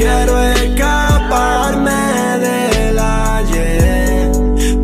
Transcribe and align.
Quiero 0.00 0.40
escaparme 0.40 1.90
del 2.40 2.98
ayer, 2.98 4.32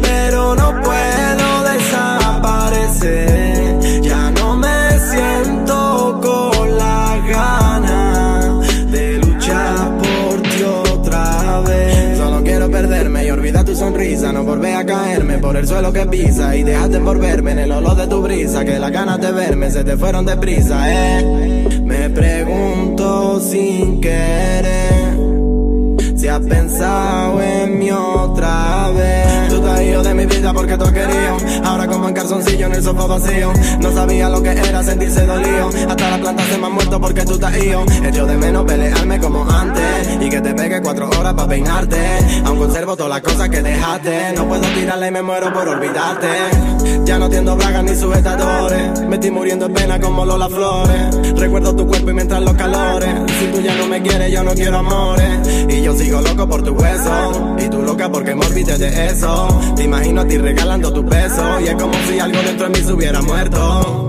pero 0.02 0.54
no 0.54 0.82
puedo 0.82 1.62
desaparecer. 1.72 3.80
Ya 4.02 4.30
no 4.32 4.58
me 4.58 4.98
siento 5.10 6.20
con 6.22 6.76
la 6.76 7.18
gana 7.30 8.60
de 8.90 9.16
luchar 9.16 9.96
por 9.96 10.42
ti 10.42 10.62
otra 10.62 11.62
vez. 11.62 12.18
Solo 12.18 12.44
quiero 12.44 12.70
perderme 12.70 13.24
y 13.24 13.30
olvidar 13.30 13.64
tu 13.64 13.74
sonrisa, 13.74 14.34
no 14.34 14.44
volver 14.44 14.76
a 14.76 14.84
caerme 14.84 15.38
por 15.38 15.56
el 15.56 15.66
suelo 15.66 15.94
que 15.94 16.04
pisa 16.04 16.54
y 16.54 16.62
dejaste 16.62 16.98
envolverme 16.98 17.52
en 17.52 17.60
el 17.60 17.72
olor 17.72 17.96
de 17.96 18.06
tu 18.06 18.20
brisa, 18.20 18.66
que 18.66 18.78
las 18.78 18.92
ganas 18.92 19.18
de 19.18 19.32
verme 19.32 19.70
se 19.70 19.82
te 19.82 19.96
fueron 19.96 20.26
deprisa, 20.26 20.92
eh. 20.92 21.24
Me 21.86 22.10
pregunto 22.10 23.40
sin 23.40 23.98
querer 23.98 25.05
has 26.36 26.46
pensado 26.46 27.40
en 27.40 27.78
mí 27.78 27.90
otra 27.90 28.90
vez. 28.90 29.48
Tú 29.48 29.60
te 29.60 29.70
has 29.70 29.82
ido 29.82 30.02
de 30.02 30.14
mi 30.14 30.26
vida 30.26 30.52
porque 30.52 30.76
tú 30.76 30.84
has. 30.84 31.36
Ahora 31.64 31.86
como 31.86 32.08
en 32.08 32.14
calzoncillo 32.14 32.66
en 32.66 32.74
el 32.74 32.82
sofá 32.82 33.06
vacío. 33.06 33.52
No 33.80 33.92
sabía 33.92 34.28
lo 34.28 34.42
que 34.42 34.50
era 34.50 34.82
sentirse 34.82 35.24
dolido. 35.24 35.70
Hasta 35.88 36.10
la 36.10 36.18
planta 36.18 36.44
se 36.44 36.58
me 36.58 36.66
ha 36.66 36.68
muerto 36.68 37.00
porque 37.00 37.24
tú 37.24 37.38
te 37.38 37.46
has 37.46 37.56
ido. 37.56 37.84
Hecho 38.04 38.26
de 38.26 38.36
menos 38.36 38.64
pelearme 38.64 39.18
como 39.18 39.48
antes. 39.50 39.82
Y 40.20 40.28
que 40.28 40.40
te 40.40 40.54
pegue 40.54 40.82
cuatro 40.82 41.08
horas 41.08 41.34
para 41.34 41.48
peinarte. 41.48 41.96
Aún 42.44 42.58
conservo 42.58 42.96
todas 42.96 43.10
las 43.10 43.22
cosas 43.22 43.48
que 43.48 43.62
dejaste. 43.62 44.32
No 44.34 44.46
puedo 44.46 44.62
tirarla 44.74 45.08
y 45.08 45.10
me 45.10 45.22
muero 45.22 45.52
por 45.52 45.68
olvidarte. 45.68 46.28
Ya 47.04 47.18
no 47.18 47.30
tiendo 47.30 47.56
bragas 47.56 47.84
ni 47.84 47.96
sujetadores. 47.96 49.00
Me 49.08 49.14
estoy 49.16 49.30
muriendo 49.30 49.66
en 49.66 49.74
pena 49.74 50.00
como 50.00 50.24
Lola 50.26 50.48
Flores. 50.48 51.16
Recuerdo 51.36 51.74
tu 51.74 51.86
cuerpo 51.86 52.05
yo 54.30 54.42
no 54.42 54.54
quiero 54.54 54.78
amores. 54.78 55.66
Y 55.68 55.82
yo 55.82 55.94
sigo 55.94 56.20
loco 56.20 56.48
por 56.48 56.62
tu 56.62 56.72
hueso. 56.72 57.56
Y 57.58 57.68
tú 57.68 57.82
loca 57.82 58.10
porque 58.10 58.34
me 58.34 58.46
olvidé 58.46 58.78
de 58.78 59.06
eso. 59.06 59.48
Te 59.74 59.84
imagino 59.84 60.20
a 60.20 60.26
ti 60.26 60.38
regalando 60.38 60.92
tu 60.92 61.04
peso. 61.04 61.60
Y 61.60 61.68
es 61.68 61.74
como 61.74 61.94
si 62.08 62.18
algo 62.18 62.38
dentro 62.42 62.68
de 62.68 62.78
mí 62.78 62.86
se 62.86 62.92
hubiera 62.92 63.22
muerto. 63.22 64.05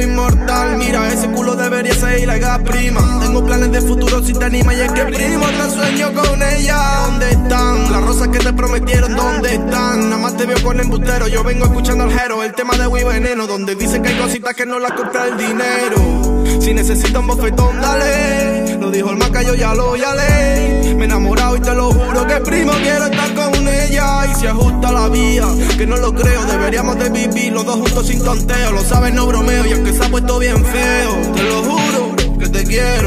Inmortal. 0.00 0.76
Mira, 0.78 1.12
ese 1.12 1.28
culo 1.30 1.54
debería 1.54 1.94
ser 1.94 2.26
la 2.26 2.58
prima. 2.58 3.20
Tengo 3.20 3.44
planes 3.44 3.72
de 3.72 3.80
futuro 3.80 4.22
si 4.22 4.32
te 4.32 4.44
anima 4.44 4.74
y 4.74 4.80
es 4.80 4.92
que 4.92 5.04
primo, 5.04 5.46
te 5.46 5.70
sueño 5.70 6.12
con 6.14 6.42
ella. 6.42 6.78
¿Dónde 7.06 7.30
están? 7.30 7.92
Las 7.92 8.02
rosas 8.02 8.28
que 8.28 8.38
te 8.38 8.52
prometieron, 8.52 9.14
¿dónde 9.14 9.54
están? 9.54 10.10
Nada 10.10 10.22
más 10.22 10.36
te 10.36 10.46
veo 10.46 10.62
con 10.62 10.80
embustero, 10.80 11.28
yo 11.28 11.44
vengo 11.44 11.64
escuchando 11.64 12.04
al 12.04 12.12
jero. 12.12 12.42
El 12.42 12.52
tema 12.54 12.76
de 12.76 12.86
Wii 12.86 13.04
Veneno, 13.04 13.46
donde 13.46 13.74
dice 13.74 14.00
que 14.00 14.08
hay 14.08 14.18
cositas 14.18 14.54
que 14.54 14.66
no 14.66 14.78
las 14.78 14.92
compra 14.92 15.26
el 15.26 15.36
dinero. 15.36 16.60
Si 16.60 16.72
necesitas 16.74 17.16
un 17.16 17.26
bofetón, 17.26 17.80
dale. 17.80 18.78
Lo 18.78 18.90
dijo 18.90 19.10
el 19.10 19.16
maca, 19.16 19.42
yo 19.42 19.54
ya 19.54 19.74
lo 19.74 19.96
ya 19.96 20.14
le. 20.14 20.94
Me 20.94 21.02
he 21.02 21.04
enamorado 21.04 21.56
y 21.56 21.60
te 21.60 21.74
lo 21.74 21.92
juro 21.92 22.26
que 22.26 22.34
primo 22.40 22.72
quiero 22.82 23.06
estar 23.06 23.34
Y 23.68 24.34
se 24.40 24.48
ajusta 24.48 24.92
la 24.92 25.08
vía, 25.08 25.46
que 25.76 25.86
no 25.86 25.96
lo 25.96 26.14
creo. 26.14 26.44
Deberíamos 26.44 26.98
de 26.98 27.10
vivir 27.10 27.52
los 27.52 27.64
dos 27.64 27.76
juntos 27.76 28.06
sin 28.06 28.22
tonteo. 28.22 28.72
Lo 28.72 28.82
sabes, 28.82 29.12
no 29.12 29.26
bromeo. 29.26 29.66
Y 29.66 29.72
aunque 29.72 29.92
se 29.92 30.04
ha 30.04 30.08
puesto 30.08 30.38
bien 30.38 30.64
feo, 30.64 31.32
te 31.34 31.42
lo 31.42 31.62
juro 31.62 32.16
que 32.38 32.48
te 32.48 32.64
quiero. 32.64 33.05